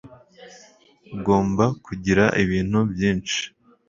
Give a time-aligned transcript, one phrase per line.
[1.15, 3.41] ugomba kugira ibintu byinshi